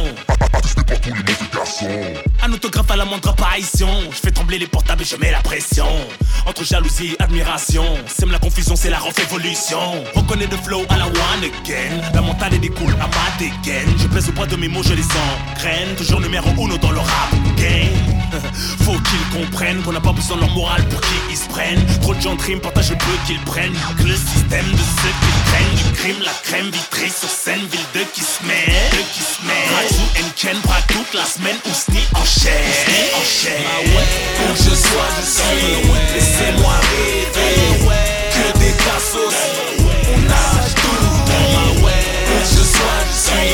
Un 2.44 2.54
autographe 2.54 2.92
à 2.92 2.96
la 2.96 3.06
moindre 3.06 3.30
apparition. 3.30 3.88
Je 4.12 4.18
fais 4.18 4.32
trembler 4.32 4.60
les 4.60 4.68
portables 4.68 5.02
et 5.02 5.06
je 5.06 5.16
mets 5.16 5.32
la 5.32 5.42
pression. 5.42 5.86
Entre 6.46 6.66
jalousie 6.66 7.16
et 7.18 7.22
admiration. 7.22 7.86
Sème 8.08 8.32
la 8.32 8.40
confusion, 8.40 8.76
c'est 8.76 8.90
la 8.90 9.00
révolution. 9.00 10.04
Reconnais 10.14 10.48
le 10.48 10.58
flow 10.58 10.84
à 10.90 10.98
la 10.98 11.06
one 11.06 11.44
again. 11.44 12.02
La 12.14 12.22
montagne 12.22 12.60
découle 12.60 12.94
à 12.94 13.08
ma 13.08 13.38
dégaine. 13.38 13.94
Je 13.98 14.08
pèse 14.08 14.30
au 14.30 14.32
poids 14.32 14.48
de 14.48 14.56
mes 14.56 14.68
mots, 14.68 14.84
je 14.84 14.94
les 14.94 15.04
engraine. 15.04 15.96
Toujours 15.96 16.20
numéro 16.20 16.50
uno 16.58 16.78
dans 16.78 16.92
le 16.92 17.00
rap. 17.00 17.31
Faut 18.84 19.00
qu'ils 19.00 19.40
comprennent 19.40 19.82
qu'on 19.84 19.94
n'a 19.94 20.02
pas 20.02 20.14
besoin 20.14 20.38
de 20.38 20.42
leur 20.42 20.52
morale 20.52 20.84
pour 20.90 21.02
qu'ils 21.02 21.38
se 21.38 21.48
prennent. 21.48 21.86
Trop 22.02 22.14
de 22.14 22.22
gens 22.22 22.36
de 22.36 22.60
partagent 22.60 22.92
le 22.92 22.98
peu 22.98 23.16
qu'ils 23.26 23.40
prennent. 23.42 23.76
Que 23.98 24.04
le 24.04 24.16
système 24.16 24.70
de 24.72 24.84
ceux 25.02 25.14
qui 25.22 25.32
craignent 25.50 25.78
du 25.84 25.92
crime, 26.00 26.22
la 26.24 26.34
crème 26.44 26.70
vitrée 26.70 27.10
sur 27.10 27.30
scène, 27.30 27.62
ville 27.72 27.90
de 27.94 28.04
qui 28.14 28.22
se 28.22 28.44
met, 28.46 28.66
de 28.92 29.02
qui 29.14 29.22
se 29.22 29.42
met. 29.46 29.66
Raxou 29.76 30.06
and 30.20 30.32
Ken 30.36 30.58
braque 30.64 30.88
toute 30.88 31.14
la 31.14 31.26
semaine, 31.26 31.58
ou 31.66 31.74
sni 31.74 32.02
en 32.14 32.26
chaîne, 32.26 32.52
en 33.16 33.24
chaîne. 33.24 33.66
Ah 33.66 33.82
ouais, 33.82 34.08
où 34.40 34.54
que 34.54 34.60
je 34.64 34.76
sois, 34.76 35.10
je 35.18 35.26
suis. 35.38 35.72
Laissez-moi 36.14 36.74
rêver. 36.92 37.52
Que 38.34 38.60
des 38.60 38.74
cassos, 38.84 39.42
on 40.14 40.20
nage 40.28 40.74
tout 40.76 41.84
ouais. 41.86 42.04
Où 42.28 42.40
que 42.40 42.48
je 42.50 42.64
sois, 42.64 43.00
je 43.08 43.16
suis. 43.28 43.52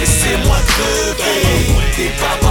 Laissez-moi 0.00 0.58
crever. 0.66 1.74
Des 1.96 2.10
papas 2.10 2.47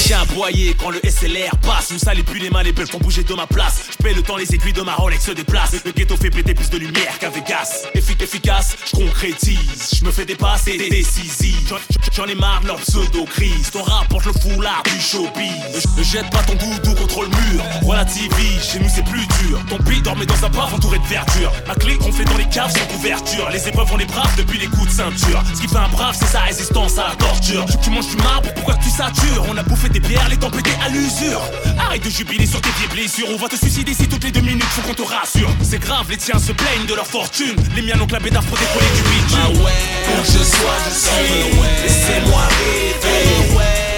chiens 0.00 0.20
aboyés 0.22 0.74
quand 0.78 0.90
le 0.90 1.00
SLR 1.04 1.56
passe. 1.62 1.90
Nous 1.92 1.98
salez 1.98 2.22
plus 2.22 2.40
les 2.40 2.50
mains, 2.50 2.62
les 2.62 2.72
belles 2.72 2.86
font 2.90 2.98
bouger 2.98 3.22
de 3.22 3.34
ma 3.34 3.46
place. 3.46 3.82
Je 4.02 4.08
le 4.14 4.22
temps, 4.22 4.36
les 4.36 4.52
aiguilles 4.54 4.72
de 4.72 4.82
ma 4.82 4.94
Rolex 4.94 5.24
se 5.24 5.30
déplacent. 5.32 5.76
Le 5.84 5.92
ghetto 5.92 6.16
fait 6.16 6.30
péter 6.30 6.54
plus 6.54 6.70
de 6.70 6.78
lumière 6.78 7.18
qu'à 7.20 7.30
Vegas. 7.30 7.84
Effic 7.94 8.20
efficace, 8.22 8.76
je 8.90 8.96
concrétise. 8.96 9.90
Je 9.98 10.04
me 10.04 10.10
fais 10.10 10.24
dépasser 10.24 10.76
des 10.78 10.88
décisives. 10.90 11.76
J'en- 12.12 12.26
ai 12.26 12.34
marre 12.34 12.60
de 12.62 12.68
leur 12.68 12.76
pseudo-crise. 12.80 13.70
Ton 13.72 13.82
rap 13.82 14.08
porte 14.08 14.26
le 14.26 14.32
foulard 14.32 14.82
du 14.84 15.00
showbiz. 15.00 15.86
Ne- 15.96 16.02
jette 16.02 16.28
pas 16.30 16.42
ton 16.42 16.54
doudou 16.54 16.94
contre 16.94 17.22
le 17.22 17.28
mur. 17.28 17.62
Relativise, 17.82 18.62
chez 18.72 18.78
nous 18.78 18.88
c'est 18.94 19.04
plus 19.04 19.26
dur. 19.46 19.60
Ton 19.68 19.78
beat 19.78 20.02
dormait 20.04 20.26
dans 20.26 20.44
un 20.44 20.48
bar 20.50 20.72
entouré 20.74 20.98
de 20.98 21.06
verdure. 21.06 21.52
Ma 21.66 21.74
clé 21.74 21.96
gonflée 21.96 22.24
dans 22.24 22.36
les 22.36 22.48
caves 22.48 22.72
sans 22.72 22.86
couverture. 22.94 23.48
Les 23.50 23.66
épreuves 23.68 23.88
on 23.92 23.96
les 23.96 24.04
braves 24.06 24.34
depuis 24.36 24.58
les 24.58 24.66
coups 24.66 24.86
de 24.86 24.92
ceinture. 24.92 25.42
Ce 25.54 25.60
qui 25.60 25.68
fait 25.68 25.76
un 25.76 25.88
brave, 25.88 26.16
c'est 26.18 26.26
sa 26.26 26.40
résistance 26.40 26.98
à 26.98 27.08
la 27.08 27.16
torture. 27.16 27.64
Tu, 27.66 27.76
tu 27.78 27.90
manges 27.90 28.08
du 28.08 28.16
marbre, 28.16 28.52
pourquoi 28.54 28.74
tu 28.76 28.90
satures? 28.90 29.44
On 29.48 29.56
a 29.56 29.62
bouffé 29.62 29.88
des 29.92 30.00
pierres, 30.00 30.28
les 30.28 30.36
dents 30.36 30.50
pétées 30.50 30.76
à 30.84 30.88
l'usure. 30.88 31.40
Arrête 31.78 32.04
de 32.04 32.10
jubiler 32.10 32.46
sur 32.46 32.60
tes 32.60 32.70
vieilles 32.70 32.88
blessures. 32.88 33.28
On 33.30 33.36
va 33.36 33.48
te 33.48 33.56
suicider 33.56 33.94
si 33.94 34.06
toutes 34.08 34.24
les 34.24 34.30
deux 34.30 34.40
minutes, 34.40 34.64
faut 34.64 34.82
qu'on 34.82 34.94
te 34.94 35.02
rassure. 35.02 35.50
C'est 35.62 35.78
grave, 35.78 36.06
les 36.10 36.16
tiens 36.16 36.38
se 36.38 36.52
plaignent 36.52 36.86
de 36.86 36.94
leur 36.94 37.06
fortune. 37.06 37.56
Les 37.74 37.82
miens 37.82 37.96
n'ont 37.96 38.06
que 38.06 38.12
la 38.12 38.20
bédard 38.20 38.44
pour 38.44 38.58
décoller 38.58 38.86
du 38.94 39.02
bitume. 39.02 39.38
Ah 39.42 39.48
ouais, 39.50 39.72
où 40.08 40.20
que 40.22 40.26
je 40.26 40.44
sois, 40.44 40.78
je 40.86 40.94
suis. 40.94 41.50
Laissez-moi 41.82 42.42
rêver. 42.60 43.30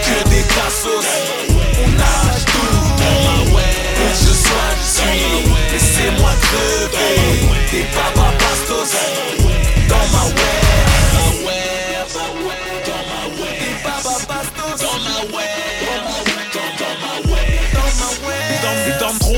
Que 0.04 0.28
des 0.28 0.42
cassos, 0.42 1.06
on 1.50 1.88
nage 1.96 2.44
tout 2.46 2.76
ma 2.99 3.56
ouais. 3.56 3.75
Où 3.96 4.08
que 4.11 4.16
je 4.18 4.32
sois, 4.32 4.70
je 4.78 4.87
suis. 5.00 5.25
Laissez-moi 5.72 6.32
crever. 6.42 7.12
Des 7.70 7.84
papas 7.84 8.22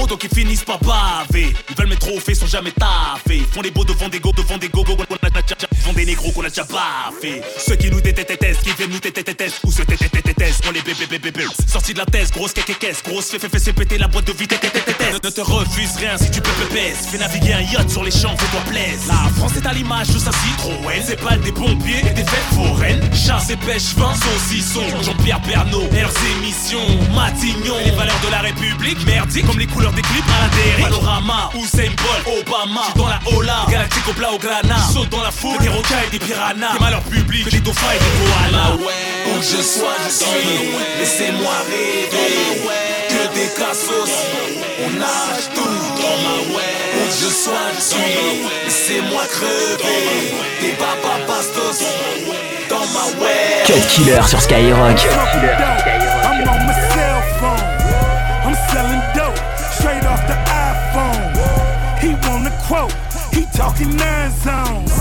Ils 0.05 0.07
trop 0.07 0.17
donc 0.17 0.25
ils 0.25 0.39
finissent 0.39 0.65
par 0.65 0.79
baver 0.81 1.55
Ils 1.71 1.77
veulent 1.77 1.89
mes 1.89 1.97
trophées 1.97 2.35
sans 2.35 2.47
jamais 2.47 2.73
taffer 2.73 3.43
Font 3.53 3.63
des 3.63 3.71
beaux 3.71 3.85
devant 3.85 4.09
des 4.09 4.21
go 4.21 4.33
devant 4.37 4.59
des 4.59 4.69
go 4.69 4.85
go 4.85 4.97
déjà 4.97 5.67
Font 5.81 5.93
des 5.93 6.05
négros 6.05 6.31
qu'on 6.33 6.45
a 6.45 6.49
déjà 6.49 6.65
baffé 6.65 7.41
Ceux 7.59 7.77
qui 7.77 7.91
nous 7.91 8.01
détestent 8.01 8.63
qui 8.63 8.73
viennent 8.73 8.91
nous 8.91 8.99
détestent 8.99 9.61
Ou 9.65 9.73
ceux 9.73 9.85
détestent 9.85 10.65
on 10.69 10.73
les 10.73 10.83
bébés 10.83 11.07
bébés 11.07 11.31
bébés 11.31 11.47
Sorti 11.67 11.95
de 11.95 11.99
la 11.99 12.07
thèse 12.07 12.31
grosse 12.33 12.53
kéké 12.53 12.75
caisse 12.75 13.03
Grosse 13.03 13.31
fait 13.31 13.39
fait 13.39 13.59
fait 13.59 13.73
péter 13.73 13.99
la 13.99 14.09
boîte 14.09 14.27
de 14.27 14.33
vitesse 14.33 14.61
Ne 15.23 15.31
te 15.31 15.41
refuse 15.41 15.97
rien 15.97 16.19
si 16.19 16.31
tu 16.31 16.41
peux 16.41 16.51
pépès 16.51 16.95
Fais 17.11 17.19
naviguer 17.19 17.55
un 17.55 17.63
yacht 17.63 17.89
sur 17.89 18.05
les 18.05 18.11
champs 18.11 18.37
fais-toi 18.37 18.61
plaise 18.71 19.07
La 19.09 19.31
France 19.37 19.57
est 19.57 19.67
à 19.67 19.73
l'image 19.73 20.09
de 20.09 20.19
sa 20.19 20.33
Citroën 20.33 21.03
C'est 21.07 21.21
pas 21.21 21.37
des 21.37 21.53
pompiers 21.53 22.01
et 22.01 22.13
des 22.13 22.25
fêtes 22.25 22.55
foraines 22.55 23.03
Chasse 23.15 23.51
et 23.51 23.57
pêche 23.57 23.95
vin 23.97 24.15
saucisson 24.15 24.83
Jean-Pierre 25.03 25.41
et 25.49 26.01
leurs 26.01 26.13
émissions 26.37 26.87
Matignon 27.15 27.77
Les 27.85 27.93
valeurs 27.93 28.21
de 28.25 28.31
la 28.31 28.41
République 28.41 29.05
Merdique 29.07 29.47
comme 29.47 29.59
les 29.59 29.67
couleurs 29.67 29.94
des 29.95 30.03
clips 30.03 30.25
à 30.29 30.43
la 30.43 30.49
dérive 30.57 30.85
Panorama 30.85 31.51
Usain 31.55 31.91
Bolt 32.03 32.39
Obama. 32.39 32.81
J'suis 32.85 32.99
dans 33.01 33.09
la 33.09 33.21
Ola 33.37 33.67
Galactique 33.71 34.09
au 34.09 34.13
plat 34.13 34.33
au 34.33 34.39
grana 34.39 34.77
Saute 34.93 35.09
dans 35.11 35.23
la 35.23 35.31
foule 35.31 35.59
Des 35.59 35.69
requins 35.69 36.03
et 36.07 36.11
des 36.11 36.19
piranhas. 36.19 36.73
Des 36.75 36.81
malheurs 36.81 37.03
publics 37.03 37.49
Des 37.51 37.61
dauphins 37.61 37.95
et 37.95 37.99
des 37.99 38.15
koalas. 38.21 38.75
Où 38.75 39.39
que 39.39 39.45
je 39.45 39.63
sois 39.63 39.97
je 40.05 40.11
suis. 40.11 40.71
Laissez-moi 40.99 41.53
rêver. 41.71 42.69
Que 43.09 43.35
des 43.35 43.49
cassos 43.57 44.11
On 44.85 44.91
nage 44.99 45.47
tout. 45.55 45.61
Dans 45.63 46.19
ma 46.25 46.37
ouais. 46.55 46.75
Où 46.97 47.07
que 47.09 47.27
je 47.27 47.31
sois 47.33 47.69
je 47.77 47.81
suis. 47.81 48.45
Laissez-moi 48.65 49.23
crever. 49.31 50.35
Des 50.61 50.73
papas 50.73 51.21
bastos 51.27 51.85
Dans 52.69 52.87
ma 52.93 53.23
ouais 53.23 53.63
Cut 53.67 53.87
Killer 53.89 54.21
sur 54.27 54.41
Skyrock. 54.41 55.07
Nine 63.81 64.31
zones. 64.31 64.93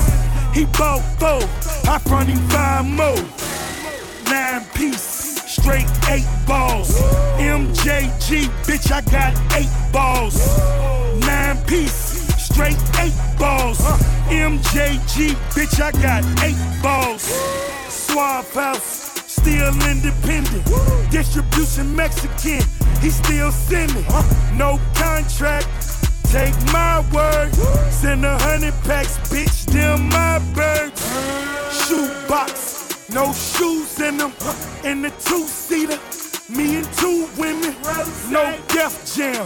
He 0.53 0.65
bought 0.65 1.01
four. 1.19 1.41
I 1.89 1.99
front 1.99 2.29
him 2.29 2.39
five 2.49 2.86
more. 2.86 3.15
Nine 4.25 4.65
piece. 4.73 5.41
Straight 5.47 5.88
eight 6.09 6.27
balls. 6.47 6.99
MJG, 7.38 8.49
bitch, 8.65 8.91
I 8.91 9.01
got 9.01 9.33
eight 9.53 9.69
balls. 9.93 10.36
Nine 11.25 11.57
piece. 11.65 12.23
Straight 12.43 12.77
eight 12.99 13.13
balls. 13.38 13.79
MJG, 14.29 15.36
bitch, 15.53 15.79
I 15.79 15.91
got 16.01 16.23
eight 16.43 16.57
balls. 16.81 17.23
Swab 17.89 18.45
House, 18.53 19.13
still 19.27 19.73
independent. 19.89 20.65
Distribution 21.12 21.95
Mexican, 21.95 22.62
he 23.01 23.09
still 23.09 23.51
sending. 23.51 24.05
No 24.57 24.79
contract, 24.93 25.67
take 26.34 26.58
my 26.74 27.06
word. 27.13 27.54
Send 27.91 28.26
a 28.26 28.38
hundred 28.39 28.74
packs, 28.84 29.17
bitch, 29.30 29.65
them 29.72 30.10
my 30.10 30.39
birds. 30.58 31.02
Shoe 31.86 32.10
box, 32.28 33.08
no 33.13 33.32
shoes 33.34 34.00
in 34.00 34.17
them. 34.17 34.34
In 34.84 35.04
the 35.04 35.12
two 35.28 35.46
seater, 35.46 36.00
me 36.50 36.78
and 36.78 36.89
two 36.98 37.30
women. 37.38 37.76
No 38.32 38.43
Def 38.74 38.93
Jam, 39.13 39.46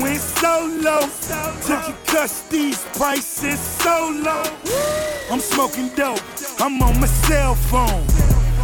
went 0.00 0.20
solo. 0.20 0.98
Took 1.66 1.84
your 2.12 2.28
these 2.50 2.84
prices 2.98 3.58
so 3.58 3.96
low. 4.26 4.44
I'm 5.32 5.40
smoking 5.40 5.88
dope, 5.96 6.20
I'm 6.60 6.82
on 6.82 7.00
my 7.00 7.06
cell 7.06 7.54
phone. 7.54 8.04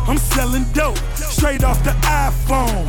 I'm 0.06 0.18
selling 0.18 0.66
dope 0.74 0.98
straight 1.16 1.64
off 1.64 1.82
the 1.82 1.96
iPhone. 2.28 2.84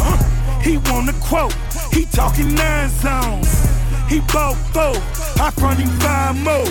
He 0.62 0.78
want 0.90 1.10
a 1.10 1.14
quote, 1.22 1.56
he 1.94 2.06
talking 2.06 2.54
nine 2.56 2.90
zones. 2.90 3.75
He 4.08 4.20
four, 4.22 4.54
I 5.41 5.52
front 5.58 5.80
him 5.80 5.89
five 6.00 6.36
more. 6.36 6.65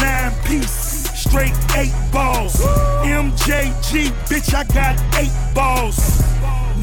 Nine 0.00 0.32
piece, 0.44 1.10
straight 1.18 1.54
eight 1.76 1.92
balls. 2.12 2.54
MJG, 3.02 4.08
bitch, 4.28 4.54
I 4.54 4.64
got 4.64 4.98
eight 5.18 5.32
balls. 5.54 6.22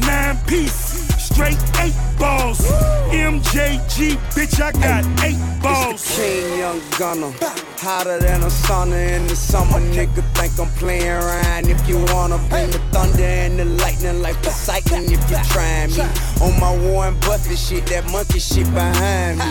Nine 0.06 0.36
piece, 0.46 0.74
straight 1.18 1.58
eight 1.80 1.96
balls. 2.18 2.60
MJG, 3.10 4.16
bitch, 4.34 4.60
I 4.60 4.72
got 4.72 5.04
eight 5.24 5.62
balls. 5.62 5.94
It's 5.94 6.16
the 6.16 6.22
King 6.22 6.58
Young 6.58 6.80
Gunner. 6.98 7.67
Hotter 7.80 8.18
than 8.18 8.42
a 8.42 8.46
sauna 8.46 9.16
in 9.16 9.28
the 9.28 9.36
summer. 9.36 9.78
Nigga 9.78 10.24
think 10.34 10.58
I'm 10.58 10.68
playing 10.78 11.06
around. 11.06 11.68
If 11.68 11.88
you 11.88 12.04
wanna 12.12 12.38
bring 12.50 12.70
the 12.70 12.80
thunder 12.90 13.22
and 13.22 13.56
the 13.56 13.66
lightning 13.66 14.20
like 14.20 14.34
Poseidon, 14.42 15.04
if 15.04 15.30
you 15.30 15.38
trying 15.52 15.90
me. 15.90 16.02
On 16.42 16.58
my 16.58 16.74
Warren 16.76 17.14
Buffett 17.20 17.56
shit, 17.56 17.86
that 17.86 18.04
monkey 18.10 18.40
shit 18.40 18.66
behind 18.74 19.38
me. 19.38 19.44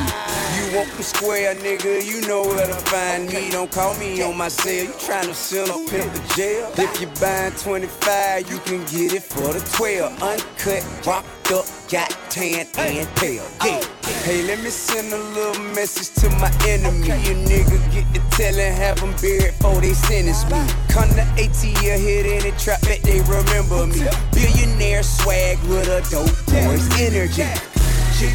You 0.57 0.75
want 0.75 0.91
the 0.97 1.03
square, 1.03 1.55
nigga, 1.55 2.03
you 2.03 2.27
know 2.27 2.41
where 2.41 2.67
to 2.67 2.73
find 2.91 3.29
me. 3.29 3.49
Don't 3.49 3.71
call 3.71 3.95
me 3.95 4.21
on 4.21 4.35
my 4.35 4.49
cell, 4.49 4.73
you 4.73 4.91
tryna 4.99 5.33
send 5.33 5.69
a 5.69 5.77
pimp 5.89 6.11
to 6.13 6.35
jail. 6.35 6.69
If 6.77 6.99
you 6.99 7.07
buying 7.21 7.53
25, 7.53 8.51
you 8.51 8.59
can 8.59 8.83
get 8.91 9.13
it 9.13 9.23
for 9.23 9.53
the 9.53 9.61
12. 9.77 10.21
Uncut, 10.21 10.83
rocked 11.05 11.51
up, 11.53 11.65
got 11.89 12.09
tan 12.29 12.67
and 12.77 13.15
pale. 13.15 13.47
Yeah. 13.63 13.81
Hey, 14.23 14.43
let 14.43 14.59
me 14.59 14.69
send 14.69 15.13
a 15.13 15.17
little 15.17 15.63
message 15.73 16.21
to 16.21 16.29
my 16.37 16.51
enemy. 16.67 17.07
You 17.07 17.35
nigga 17.47 17.79
get 17.93 18.05
the 18.13 18.19
tellin', 18.35 18.73
have 18.73 18.99
them 18.99 19.13
buried 19.21 19.55
before 19.57 19.79
they 19.79 19.93
sentence 19.93 20.43
me. 20.45 20.59
Come 20.89 21.09
to 21.15 21.23
ATL, 21.39 21.99
hit 21.99 22.25
any 22.25 22.51
trap 22.57 22.81
that 22.81 23.01
they 23.03 23.21
remember 23.21 23.87
me. 23.87 24.03
Billionaire 24.33 25.03
swag 25.03 25.57
with 25.69 25.87
a 25.87 26.03
dope 26.11 26.35
boy's 26.47 26.87
energy. 26.99 27.47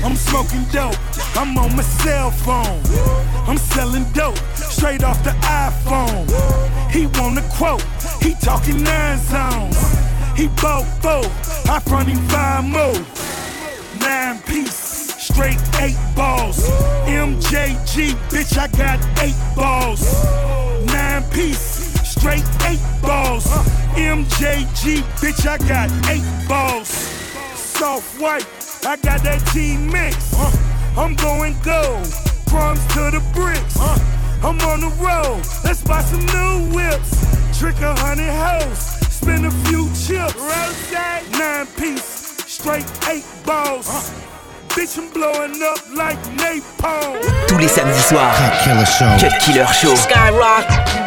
I'm 0.05 0.17
smoking 0.17 0.65
dope, 0.73 0.97
I'm 1.37 1.59
on 1.59 1.77
my 1.77 1.83
cell 1.83 2.31
phone. 2.31 2.81
I'm 3.49 3.59
selling 3.59 4.05
dope 4.13 4.39
straight 4.55 5.03
off 5.03 5.23
the 5.25 5.35
iPhone. 5.43 6.25
He 6.91 7.07
want 7.19 7.39
a 7.39 7.43
quote, 7.51 7.85
he 8.23 8.35
talking 8.41 8.83
nine 8.83 9.19
zones. 9.19 9.77
He 10.37 10.49
bought 10.63 10.87
four, 11.03 11.25
I 11.71 11.81
front 11.81 12.09
him 12.09 12.19
five 12.29 12.65
more. 12.65 13.32
Nine 14.03 14.43
piece, 14.43 14.75
straight 14.75 15.59
eight 15.81 15.97
balls. 16.15 16.69
MJG, 17.07 18.15
bitch, 18.31 18.59
I 18.59 18.69
got 18.69 18.99
eight 19.23 19.37
balls. 19.57 20.03
Nine 20.87 21.23
piece, 21.31 22.01
straight 22.09 22.45
eight 22.67 22.83
balls. 23.01 23.47
MJG, 23.95 25.03
bitch, 25.21 25.47
I 25.47 25.59
got 25.69 25.91
eight 26.09 26.49
balls. 26.49 26.89
Soft 27.55 28.21
white, 28.21 28.47
I 28.85 28.97
got 28.97 29.23
that 29.23 29.41
team 29.53 29.91
mix. 29.91 30.35
I'm 30.97 31.15
going 31.17 31.57
gold, 31.63 32.07
crumbs 32.49 32.85
to 32.95 33.11
the 33.11 33.23
bricks. 33.35 33.77
I'm 34.45 34.59
on 34.61 34.81
the 34.81 34.93
road, 35.01 35.43
let's 35.65 35.83
buy 35.83 36.03
some 36.03 36.25
new 36.27 36.77
whips. 36.77 37.59
Trick 37.59 37.81
a 37.81 37.95
hundred 37.95 38.31
hoes, 38.31 38.79
spin 39.13 39.45
a 39.45 39.51
few 39.67 39.87
chips. 39.95 40.35
Rose, 40.35 40.93
nine 41.39 41.67
piece, 41.79 42.22
straight 42.63 42.87
eight 43.11 43.25
balls. 43.45 44.13
Bitch, 44.69 44.97
I'm 44.97 45.11
blowing 45.13 45.61
up 45.63 45.83
like 45.97 46.19
napalm. 46.39 47.19
Tous 47.49 47.59
les 47.59 47.67
samedis 47.67 48.03
soirs. 48.03 48.37
Cut 48.39 48.55
Killer 48.63 48.87
Show. 48.87 49.19
Cut 49.19 49.39
Killer 49.41 49.67
Show. 49.67 49.95
Skyrock. 49.97 51.02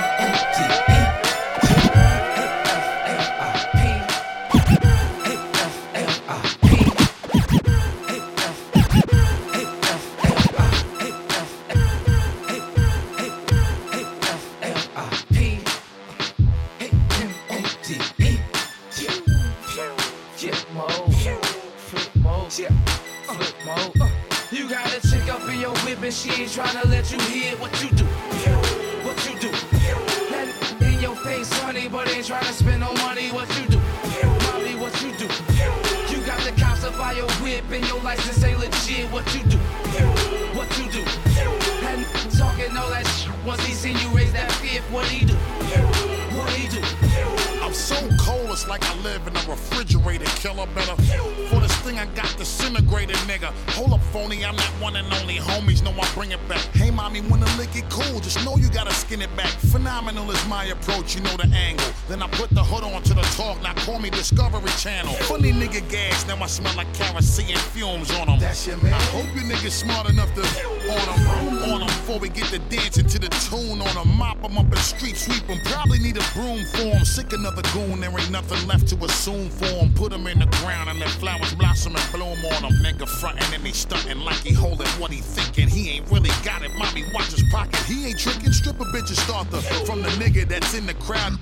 Hold 53.76 53.92
up, 53.92 54.02
phony, 54.14 54.46
I'm 54.46 54.56
that 54.56 54.72
one 54.80 54.96
and 54.96 55.06
only. 55.20 55.36
Homies 55.36 55.84
know 55.84 55.92
I 56.00 56.08
bring 56.14 56.32
it 56.32 56.40
back. 56.48 56.64
Hey, 56.72 56.92
mommy, 56.92 57.20
wanna 57.20 57.46
lick 57.58 57.76
it 57.76 57.84
cool? 57.90 58.22
Just 58.22 58.44
know 58.46 58.56
you 58.56 58.70
gotta 58.70 58.94
skin 58.94 59.22
it 59.22 59.36
back. 59.36 59.52
Phenomenal 59.68 60.32
is 60.32 60.48
my 60.48 60.64
approach, 60.66 61.14
you 61.14 61.20
know 61.20 61.36
the 61.36 61.48
angle. 61.54 61.92
Then 62.08 62.24
I 62.24 62.28
put 62.30 62.50
the 62.52 62.64
hood 62.64 62.86
on 62.86 63.04
to 63.04 63.14
the 63.14 63.22
talk, 63.36 63.62
now 63.62 63.74
call 63.74 64.00
me 64.00 64.10
Discovery 64.10 64.72
Channel. 64.80 65.14
Funny 65.28 65.52
nigga 65.52 65.84
gas, 65.92 66.26
now 66.26 66.42
I 66.42 66.48
smell 66.48 66.74
like 66.78 66.92
kerosene 66.94 67.58
fumes 67.76 68.12
on 68.12 68.28
them. 68.28 68.40
That's 68.40 68.66
your 68.66 68.78
man. 68.78 68.94
I 68.94 69.04
hope 69.12 69.28
you 69.36 69.42
niggas 69.42 69.72
smart 69.72 70.10
enough 70.10 70.34
to 70.36 70.42
on 70.42 71.06
them, 71.12 71.74
on 71.74 71.80
them 71.82 71.85
before 72.06 72.20
we 72.20 72.30
get 72.30 72.46
to 72.46 72.60
dancing 72.70 73.08
to 73.08 73.18
the 73.18 73.30
tune 73.50 73.82
on 73.82 73.98
a 73.98 74.06
Mop 74.06 74.40
them 74.40 74.60
up 74.60 74.70
and 74.70 74.78
street 74.78 75.18
sweep. 75.18 75.42
Probably 75.66 75.98
need 75.98 76.18
a 76.18 76.26
broom 76.38 76.64
for 76.66 76.94
them. 76.94 77.04
Sick 77.04 77.34
another 77.34 77.64
goon, 77.74 78.00
there 78.00 78.12
ain't 78.12 78.30
nothing 78.30 78.62
left 78.68 78.88
to 78.90 78.96
assume 79.04 79.50
for 79.50 79.66
them. 79.66 79.92
Put 79.96 80.12
them 80.12 80.28
in 80.28 80.38
the 80.38 80.46
ground 80.62 80.88
and 80.88 81.00
let 81.00 81.10
flowers 81.10 81.56
blossom 81.56 81.96
and 81.96 82.12
bloom 82.14 82.38
on 82.54 82.62
them. 82.62 82.74
Nigga 82.86 83.10
frontin' 83.10 83.52
and 83.56 83.66
he 83.66 83.74
stuntin' 83.74 84.24
like 84.24 84.38
he 84.38 84.54
holding 84.54 84.88
what 85.02 85.10
he 85.10 85.20
thinking. 85.20 85.68
He 85.68 85.90
ain't 85.98 86.12
really 86.12 86.30
got 86.44 86.62
it. 86.62 86.70
Mommy, 86.78 87.04
watch 87.12 87.32
his 87.34 87.44
pocket. 87.52 87.80
He 87.90 88.06
ain't 88.06 88.20
tricking. 88.20 88.54
Stripper 88.54 88.86
bitches 88.94 89.18
start 89.26 89.50
the 89.50 89.58
from 89.88 90.04
the 90.04 90.10
nigga 90.22 90.48
that's 90.48 90.76
in 90.76 90.86
the 90.86 90.94
crowd. 91.06 91.34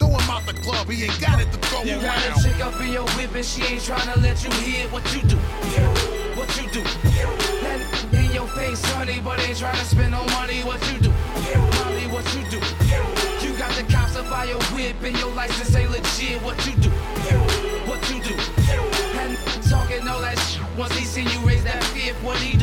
Throw 0.00 0.08
him 0.18 0.30
out 0.30 0.44
the 0.46 0.54
club. 0.66 0.90
He 0.90 1.04
ain't 1.04 1.20
got 1.20 1.40
it 1.40 1.52
to 1.52 1.58
throw 1.68 1.84
You 1.84 1.92
around. 1.92 2.02
got 2.02 2.40
a 2.40 2.42
chick 2.42 2.58
up 2.66 2.80
in 2.80 2.92
your 2.92 3.06
whip 3.14 3.32
and 3.36 3.44
she 3.44 3.62
ain't 3.62 3.82
tryna 3.82 4.20
let 4.20 4.42
you 4.42 4.50
hear 4.66 4.88
what 4.88 5.04
you 5.14 5.22
do. 5.28 5.36
What 6.34 6.50
you 6.60 6.68
do. 6.70 7.37
Face, 8.68 8.84
honey, 8.92 9.18
but 9.24 9.40
ain't 9.40 9.56
tryna 9.56 9.84
spend 9.84 10.10
no 10.10 10.22
money. 10.36 10.60
What 10.60 10.80
you 10.92 11.00
do. 11.00 11.08
Mommy, 11.08 12.04
what 12.12 12.26
you 12.34 12.42
do. 12.52 12.60
You 13.40 13.56
got 13.56 13.72
the 13.72 13.84
cops 13.90 14.14
up 14.16 14.28
by 14.28 14.44
your 14.44 14.60
whip 14.76 14.96
and 15.02 15.18
your 15.18 15.32
license 15.32 15.74
ain't 15.74 15.90
legit. 15.90 16.42
What 16.42 16.58
you 16.66 16.74
do. 16.76 16.90
What 17.88 18.00
you 18.10 18.20
do. 18.20 18.34
And 19.20 19.38
talking 19.70 20.06
all 20.06 20.20
that 20.20 20.38
shit. 20.40 20.60
Once 20.76 20.94
he 20.98 21.04
seen 21.06 21.28
you 21.28 21.40
raise 21.48 21.64
that 21.64 21.82
fifth, 21.96 22.22
what 22.22 22.36
he 22.40 22.57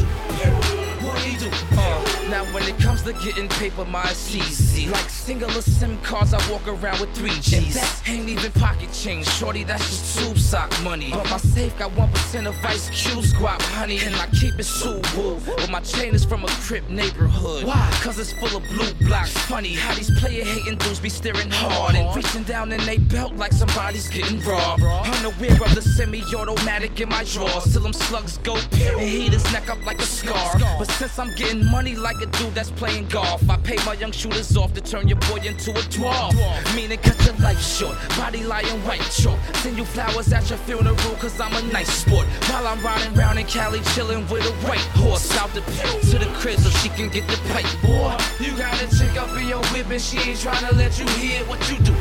now 2.35 2.43
when 2.53 2.63
it 2.63 2.77
comes 2.79 3.01
to 3.03 3.13
getting 3.13 3.47
paper, 3.47 3.85
my 3.85 4.11
easy. 4.11 4.87
Like 4.89 5.09
singular 5.09 5.61
SIM 5.61 5.97
cards, 6.01 6.33
I 6.33 6.51
walk 6.51 6.67
around 6.67 6.99
with 6.99 7.11
three 7.15 7.37
G's. 7.39 7.53
And 7.53 7.65
that 7.65 8.01
ain't 8.07 8.27
even 8.27 8.51
pocket 8.51 8.91
change, 8.91 9.25
shorty. 9.27 9.63
That's 9.63 9.85
just 9.89 10.19
tube 10.19 10.37
sock 10.37 10.69
money. 10.83 11.13
Uh-huh. 11.13 11.21
But 11.23 11.31
my 11.31 11.37
safe 11.37 11.77
got 11.77 11.91
one 11.95 12.11
percent 12.11 12.47
of 12.47 12.55
Ice 12.65 12.89
Cube 12.89 13.23
squat, 13.23 13.61
honey, 13.61 13.99
and 13.99 14.13
I 14.15 14.27
keep 14.39 14.55
it 14.55 14.67
Subaru. 14.79 15.39
But 15.45 15.69
my 15.69 15.79
chain 15.79 16.13
is 16.13 16.25
from 16.25 16.43
a 16.43 16.47
Crip 16.65 16.89
neighborhood. 16.89 17.63
Why? 17.63 17.89
Cause 18.03 18.19
it's 18.19 18.33
full 18.33 18.55
of 18.57 18.63
blue 18.69 18.93
blocks. 19.07 19.31
Funny 19.53 19.73
how 19.73 19.93
these 19.93 20.11
player 20.19 20.43
hating 20.43 20.77
dudes 20.79 20.99
be 20.99 21.09
staring 21.09 21.49
hard 21.49 21.95
and 21.95 22.15
reaching 22.15 22.43
down 22.43 22.71
in 22.73 22.81
they 22.85 22.97
belt 22.97 23.33
like 23.35 23.53
somebody's 23.53 24.09
getting 24.09 24.41
robbed. 24.41 24.83
Unaware 24.83 25.63
of 25.63 25.73
the 25.75 25.81
semi-automatic 25.81 26.99
in 26.99 27.09
my 27.09 27.23
drawers, 27.23 27.71
till 27.71 27.83
them 27.83 27.93
slugs 27.93 28.37
go 28.39 28.55
pew 28.71 28.97
and 28.99 29.09
heat 29.09 29.31
his 29.31 29.45
neck 29.53 29.69
up 29.69 29.79
like 29.85 29.99
a 29.99 30.09
scar. 30.19 30.59
But 30.77 30.89
since 30.91 31.17
I'm 31.17 31.33
getting 31.35 31.63
money 31.65 31.95
like 31.95 32.21
a 32.21 32.24
dude 32.27 32.53
that's 32.53 32.71
playing 32.71 33.07
golf, 33.07 33.47
I 33.49 33.57
pay 33.57 33.77
my 33.85 33.93
young 33.93 34.11
shooters 34.11 34.55
off 34.57 34.73
to 34.73 34.81
turn 34.81 35.07
your 35.07 35.19
boy 35.29 35.37
into 35.37 35.71
a 35.71 35.83
dwarf. 35.93 36.33
Meaning 36.75 36.99
cut 36.99 37.17
your 37.25 37.35
life 37.35 37.61
short, 37.61 37.97
body 38.17 38.43
lying 38.43 38.81
white 38.83 39.01
chalk. 39.11 39.39
Send 39.57 39.77
you 39.77 39.85
flowers 39.85 40.31
at 40.31 40.49
your 40.49 40.59
funeral 40.59 40.95
cause 41.19 41.39
I'm 41.39 41.53
a 41.53 41.61
nice 41.71 41.91
sport. 41.91 42.25
While 42.49 42.67
I'm 42.67 42.81
riding 42.83 43.13
round 43.15 43.39
in 43.39 43.45
Cali 43.45 43.81
chilling 43.93 44.27
with 44.29 44.45
a 44.45 44.53
white 44.67 44.87
horse. 45.01 45.35
Out 45.37 45.53
the 45.53 45.61
pit 45.61 46.01
to 46.11 46.19
the 46.19 46.29
crib 46.39 46.59
so 46.59 46.69
she 46.79 46.89
can 46.89 47.09
get 47.09 47.27
the 47.27 47.37
pipe, 47.51 47.65
boy. 47.81 48.15
You 48.43 48.57
got 48.57 48.81
a 48.81 48.87
chick 48.97 49.15
up 49.17 49.35
in 49.37 49.47
your 49.47 49.63
whip 49.73 49.89
and 49.89 50.01
she 50.01 50.17
ain't 50.17 50.39
tryna 50.39 50.75
let 50.77 50.97
you 50.99 51.07
hear 51.19 51.43
what 51.45 51.59
you 51.69 51.77
do. 51.79 51.93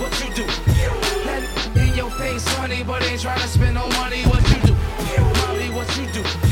What 0.00 0.12
you 0.20 0.34
do. 0.34 0.44
In 1.80 1.94
your 1.94 2.10
face, 2.10 2.46
honey, 2.56 2.82
but 2.82 3.02
ain't 3.04 3.20
tryna 3.20 3.46
spend 3.46 3.74
no 3.74 3.86
money. 4.00 4.22
What 4.24 4.42
you 4.50 4.60
do. 4.66 4.74
Mommy, 5.40 5.70
what 5.70 5.88
you 5.96 6.06
do. 6.12 6.51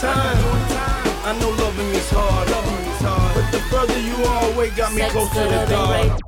time. 0.00 0.38
I 1.24 1.36
know 1.40 1.50
loving 1.50 1.90
me's 1.90 2.10
hard, 2.10 2.50
loving 2.50 2.86
is 2.92 3.00
hard. 3.00 3.34
But 3.34 3.50
the 3.50 3.58
further 3.70 3.98
you 3.98 4.14
are 4.24 4.52
away, 4.52 4.70
got 4.70 4.94
me 4.94 5.02
closer 5.10 5.44
to 5.44 5.66
dark. 5.68 6.27